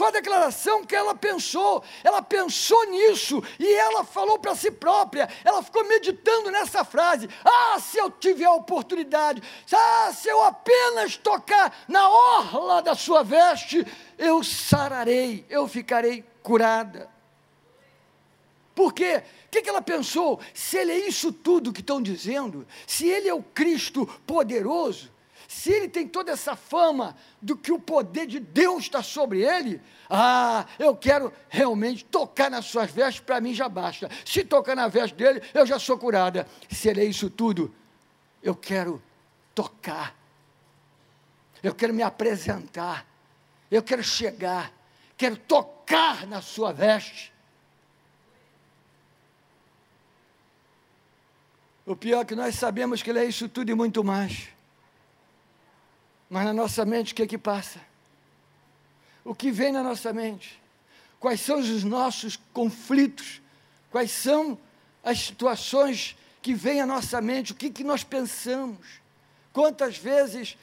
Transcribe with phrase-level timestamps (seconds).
[0.00, 1.84] Foi a declaração que ela pensou.
[2.02, 5.28] Ela pensou nisso e ela falou para si própria.
[5.44, 11.18] Ela ficou meditando nessa frase: Ah, se eu tiver a oportunidade, ah, se eu apenas
[11.18, 13.86] tocar na orla da sua veste,
[14.16, 17.10] eu sararei, eu ficarei curada.
[18.74, 19.22] Por quê?
[19.44, 20.40] O que, que ela pensou?
[20.54, 25.12] Se ele é isso tudo que estão dizendo, se ele é o Cristo poderoso,
[25.50, 29.82] se ele tem toda essa fama do que o poder de Deus está sobre ele,
[30.08, 34.08] ah, eu quero realmente tocar nas suas vestes, para mim já basta.
[34.24, 36.46] Se tocar na veste dele, eu já sou curada.
[36.70, 37.74] Se ele é isso tudo,
[38.40, 39.02] eu quero
[39.52, 40.14] tocar,
[41.64, 43.04] eu quero me apresentar,
[43.68, 44.72] eu quero chegar,
[45.16, 47.32] quero tocar na sua veste.
[51.84, 54.59] O pior é que nós sabemos que ele é isso tudo e muito mais.
[56.30, 57.80] Mas na nossa mente, o que é que passa?
[59.24, 60.62] O que vem na nossa mente?
[61.18, 63.42] Quais são os nossos conflitos?
[63.90, 64.56] Quais são
[65.02, 67.50] as situações que vêm à nossa mente?
[67.50, 68.86] O que, que nós pensamos?
[69.52, 70.56] Quantas vezes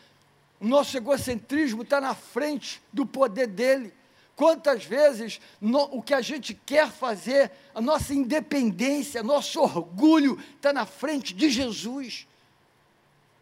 [0.60, 3.94] o nosso egocentrismo está na frente do poder dele?
[4.38, 10.72] Quantas vezes no, o que a gente quer fazer, a nossa independência, nosso orgulho está
[10.72, 12.26] na frente de Jesus?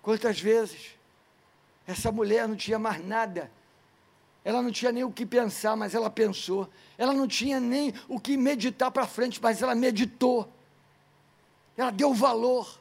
[0.01, 0.94] Quantas vezes
[1.87, 3.51] essa mulher não tinha mais nada.
[4.43, 6.69] Ela não tinha nem o que pensar, mas ela pensou.
[6.97, 10.47] Ela não tinha nem o que meditar para frente, mas ela meditou.
[11.75, 12.79] Ela deu valor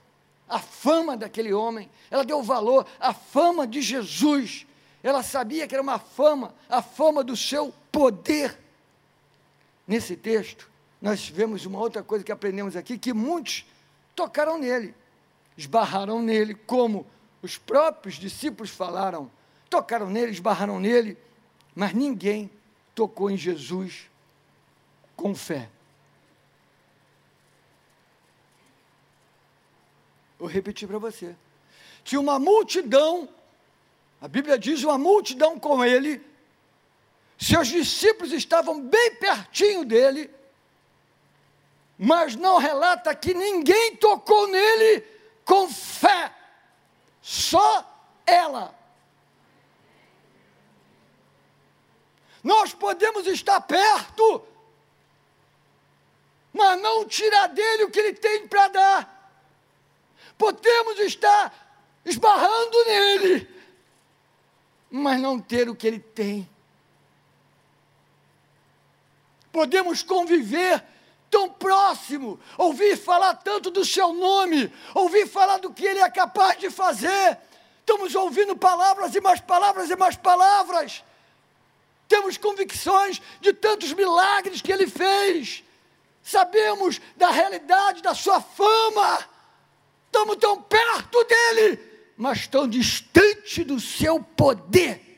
[0.48, 1.91] à fama daquele homem.
[2.10, 4.66] Ela deu valor à fama de Jesus.
[5.02, 8.58] Ela sabia que era uma fama, a fama do seu poder.
[9.86, 13.66] Nesse texto, nós vemos uma outra coisa que aprendemos aqui, que muitos
[14.14, 14.94] tocaram nele,
[15.56, 17.06] esbarraram nele, como
[17.45, 19.31] os próprios discípulos falaram,
[19.69, 21.19] tocaram nele, esbarraram nele,
[21.75, 22.50] mas ninguém
[22.95, 24.09] tocou em Jesus
[25.14, 25.69] com fé.
[30.38, 31.37] Vou repetir para você.
[32.03, 33.28] Tinha uma multidão,
[34.22, 36.25] a Bíblia diz uma multidão com ele,
[37.38, 40.31] seus discípulos estavam bem pertinho dele,
[41.99, 45.04] mas não relata que ninguém tocou nele
[45.44, 46.34] com fé.
[47.24, 47.82] Só
[48.26, 48.78] ela.
[52.42, 54.46] Nós podemos estar perto,
[56.52, 59.32] mas não tirar dele o que ele tem para dar.
[60.36, 63.48] Podemos estar esbarrando nele,
[64.91, 66.46] mas não ter o que ele tem.
[69.50, 70.84] Podemos conviver
[71.30, 76.58] tão próximo, ouvir falar tanto do seu nome, ouvir falar do que ele é capaz
[76.58, 77.38] de fazer.
[77.80, 81.04] Estamos ouvindo palavras e mais palavras e mais palavras.
[82.08, 85.64] Temos convicções de tantos milagres que ele fez.
[86.22, 89.28] Sabemos da realidade da sua fama.
[90.06, 91.78] Estamos tão perto dele,
[92.16, 95.13] mas tão distante do seu poder.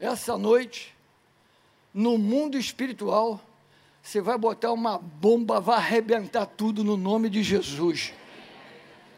[0.00, 0.94] Essa noite,
[1.92, 3.40] no mundo espiritual,
[4.02, 8.12] você vai botar uma bomba, vai arrebentar tudo no nome de Jesus.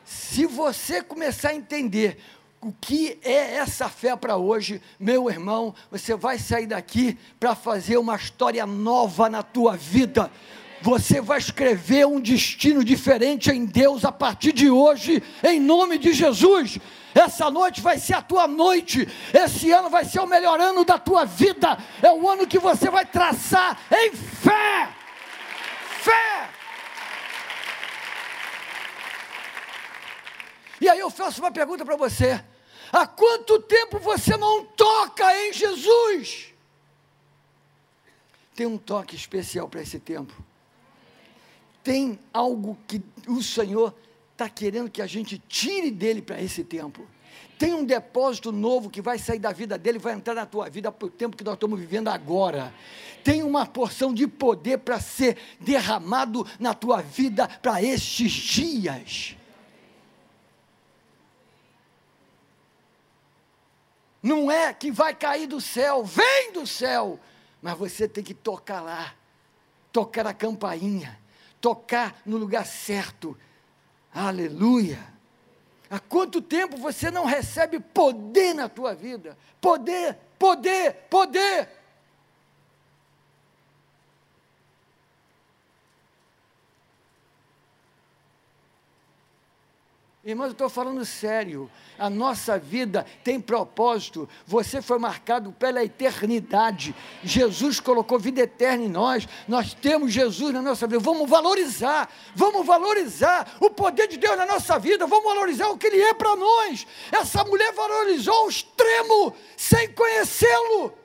[0.05, 2.19] Se você começar a entender
[2.61, 7.97] o que é essa fé para hoje, meu irmão, você vai sair daqui para fazer
[7.97, 10.31] uma história nova na tua vida.
[10.83, 16.13] Você vai escrever um destino diferente em Deus a partir de hoje, em nome de
[16.13, 16.79] Jesus.
[17.15, 19.07] Essa noite vai ser a tua noite.
[19.35, 21.77] Esse ano vai ser o melhor ano da tua vida.
[22.03, 24.89] É o ano que você vai traçar em fé.
[26.01, 26.49] Fé.
[30.81, 32.43] E aí eu faço uma pergunta para você:
[32.91, 36.55] há quanto tempo você não toca em Jesus?
[38.55, 40.50] Tem um toque especial para esse tempo
[41.83, 43.95] tem algo que o Senhor
[44.33, 47.07] está querendo que a gente tire dele para esse tempo.
[47.59, 50.91] Tem um depósito novo que vai sair da vida dele, vai entrar na tua vida
[50.91, 52.73] para o tempo que nós estamos vivendo agora.
[53.23, 59.37] Tem uma porção de poder para ser derramado na tua vida para estes dias.
[64.23, 67.21] Não é que vai cair do céu, vem do céu,
[67.61, 69.15] mas você tem que tocar lá,
[69.93, 71.19] tocar a campainha
[71.61, 73.37] tocar no lugar certo.
[74.13, 74.99] Aleluia.
[75.91, 79.37] Há quanto tempo você não recebe poder na tua vida?
[79.61, 81.69] Poder, poder, poder.
[90.23, 91.71] Irmãos, eu estou falando sério.
[91.99, 94.29] A nossa vida tem propósito.
[94.47, 96.95] Você foi marcado pela eternidade.
[97.25, 99.27] Jesus colocou vida eterna em nós.
[99.49, 100.99] Nós temos Jesus na nossa vida.
[100.99, 102.11] Vamos valorizar.
[102.35, 105.07] Vamos valorizar o poder de Deus na nossa vida.
[105.07, 106.87] Vamos valorizar o que Ele é para nós.
[107.11, 111.00] Essa mulher valorizou ao extremo, sem conhecê-lo.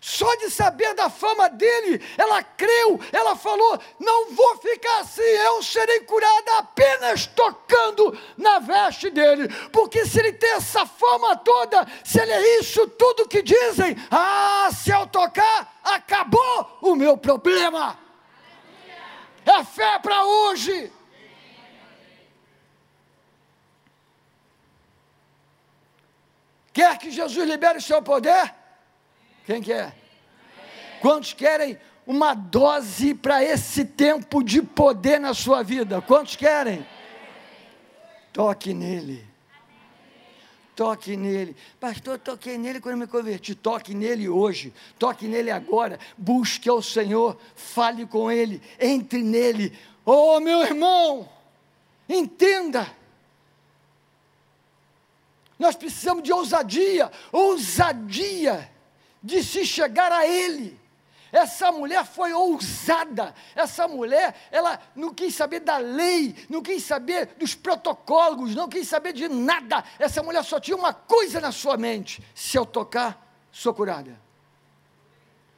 [0.00, 5.62] Só de saber da fama dele, ela creu, ela falou: não vou ficar assim, eu
[5.62, 9.46] serei curada apenas tocando na veste dele.
[9.70, 14.70] Porque se ele tem essa fama toda, se ele é isso tudo que dizem, ah,
[14.72, 17.98] se eu tocar, acabou o meu problema.
[19.44, 20.90] É fé para hoje.
[26.72, 28.59] Quer que Jesus libere o seu poder?
[29.50, 29.92] Quem quer?
[31.00, 31.76] Quantos querem
[32.06, 36.00] uma dose para esse tempo de poder na sua vida?
[36.00, 36.86] Quantos querem?
[38.32, 39.26] Toque nele.
[40.76, 41.56] Toque nele.
[41.80, 43.56] Pastor, toquei nele quando me converti.
[43.56, 44.72] Toque nele hoje.
[44.96, 45.98] Toque nele agora.
[46.16, 47.36] Busque ao Senhor.
[47.56, 48.62] Fale com ele.
[48.78, 49.76] Entre nele.
[50.04, 51.28] Oh, meu irmão,
[52.08, 52.86] entenda.
[55.58, 57.10] Nós precisamos de ousadia.
[57.32, 58.70] Ousadia
[59.22, 60.80] de se chegar a Ele.
[61.32, 63.34] Essa mulher foi ousada.
[63.54, 68.88] Essa mulher, ela não quis saber da lei, não quis saber dos protocolos, não quis
[68.88, 69.84] saber de nada.
[69.98, 74.20] Essa mulher só tinha uma coisa na sua mente: se eu tocar, sou curada.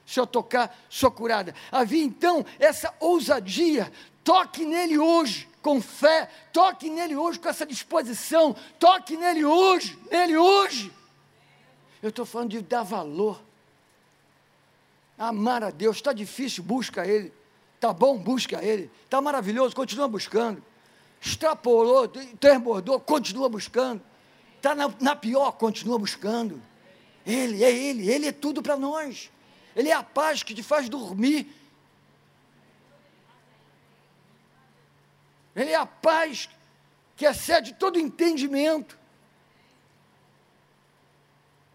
[0.05, 1.55] Se eu tocar, sou curada.
[1.71, 3.91] Havia então essa ousadia.
[4.23, 10.37] Toque nele hoje com fé, toque nele hoje com essa disposição, toque nele hoje, nele
[10.37, 10.93] hoje.
[12.03, 13.41] Eu estou falando de dar valor
[15.29, 17.33] Amar a Deus, está difícil, busca Ele.
[17.77, 18.91] Está bom, busca Ele.
[19.05, 20.61] Está maravilhoso, continua buscando.
[21.21, 22.09] Extrapolou,
[22.41, 24.03] transbordou, continua buscando.
[24.57, 26.61] Está na, na pior, continua buscando.
[27.25, 29.31] Ele, é Ele, Ele é tudo para nós.
[29.77, 31.55] Ele é a paz que te faz dormir.
[35.55, 36.49] Ele é a paz
[37.17, 38.99] que excede todo entendimento.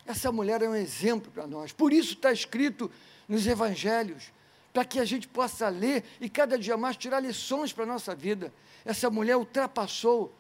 [0.06, 1.72] Essa mulher é um exemplo para nós.
[1.72, 2.92] Por isso está escrito
[3.28, 4.32] nos evangelhos,
[4.72, 8.16] para que a gente possa ler e cada dia mais tirar lições para a nossa
[8.16, 8.54] vida.
[8.86, 10.34] Essa mulher ultrapassou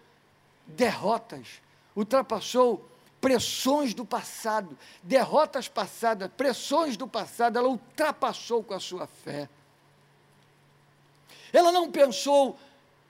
[0.65, 1.61] derrotas,
[1.95, 2.87] ultrapassou
[3.19, 9.49] pressões do passado, derrotas passadas, pressões do passado, ela ultrapassou com a sua fé.
[11.51, 12.57] Ela não pensou,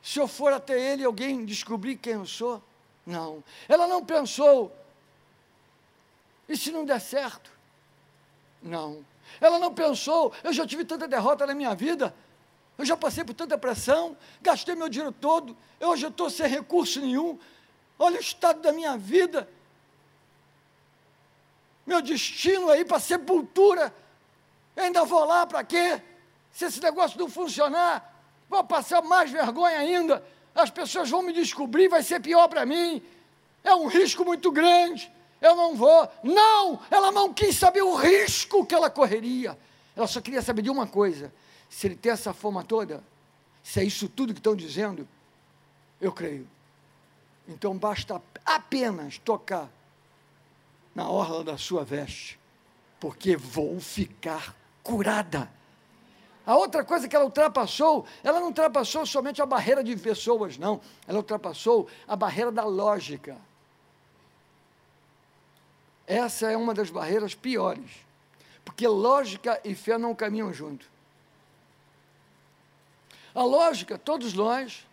[0.02, 2.64] se eu for até ele, alguém descobrir quem eu sou?
[3.06, 3.44] Não.
[3.68, 4.74] Ela não pensou,
[6.48, 7.52] e se não der certo?
[8.62, 9.04] Não.
[9.40, 12.14] Ela não pensou, eu já tive tanta derrota na minha vida,
[12.78, 17.02] eu já passei por tanta pressão, gastei meu dinheiro todo, eu hoje estou sem recurso
[17.02, 17.38] nenhum,
[17.98, 19.50] olha o estado da minha vida,
[21.86, 23.94] meu destino aí para sepultura,
[24.76, 26.02] eu ainda vou lá para quê?
[26.52, 28.14] Se esse negócio não funcionar,
[28.50, 33.02] vou passar mais vergonha ainda, as pessoas vão me descobrir, vai ser pior para mim,
[33.64, 35.12] é um risco muito grande
[35.42, 36.10] eu não vou.
[36.24, 39.58] Não, ela não quis saber o risco que ela correria.
[39.96, 41.34] Ela só queria saber de uma coisa:
[41.70, 43.04] se ele tem essa fama toda,
[43.64, 45.08] se é isso tudo que estão dizendo,
[46.00, 46.48] eu creio.
[47.48, 49.70] Então basta apenas tocar
[50.94, 52.40] na orla da sua veste,
[53.00, 55.50] porque vou ficar curada.
[56.46, 60.80] A outra coisa que ela ultrapassou, ela não ultrapassou somente a barreira de pessoas, não.
[61.06, 63.38] Ela ultrapassou a barreira da lógica.
[66.08, 67.92] Essa é uma das barreiras piores,
[68.64, 70.90] porque lógica e fé não caminham junto.
[73.36, 74.88] A lógica, todos nós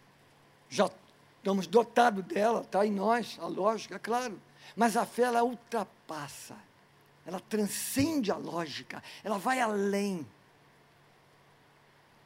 [0.68, 0.90] já
[1.38, 4.38] estamos dotados dela, está em nós, a lógica, claro.
[4.74, 6.56] Mas a fé, ela ultrapassa,
[7.24, 10.26] ela transcende a lógica, ela vai além.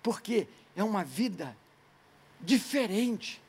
[0.03, 1.55] Porque é uma vida
[2.41, 3.41] diferente.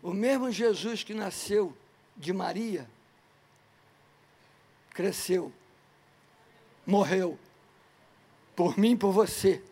[0.00, 1.76] O mesmo Jesus que nasceu
[2.16, 2.88] de Maria,
[4.98, 5.52] cresceu,
[6.84, 7.38] morreu,
[8.56, 9.62] por mim e por você.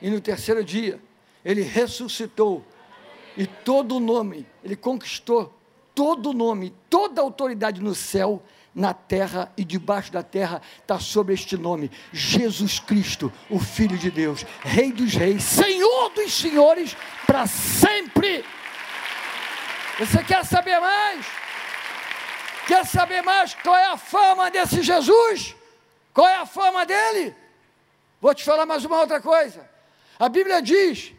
[0.00, 1.00] E no terceiro dia,
[1.44, 2.64] ele ressuscitou.
[3.36, 5.56] E todo o nome, ele conquistou
[5.94, 8.42] todo o nome, toda a autoridade no céu,
[8.74, 14.10] na terra e debaixo da terra está sobre este nome: Jesus Cristo, o Filho de
[14.10, 18.44] Deus, Rei dos Reis, Senhor dos Senhores, para sempre.
[20.00, 21.41] Você quer saber mais?
[22.66, 25.54] Quer saber mais qual é a fama desse Jesus?
[26.14, 27.34] Qual é a fama dele?
[28.20, 29.68] Vou te falar mais uma outra coisa.
[30.18, 31.12] A Bíblia diz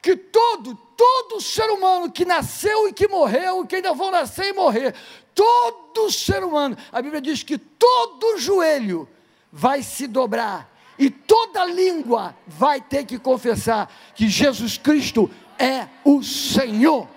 [0.00, 4.50] que todo, todo ser humano que nasceu e que morreu, e que ainda vão nascer
[4.50, 4.94] e morrer,
[5.34, 9.08] todo ser humano, a Bíblia diz que todo joelho
[9.50, 16.22] vai se dobrar e toda língua vai ter que confessar que Jesus Cristo é o
[16.22, 17.08] Senhor.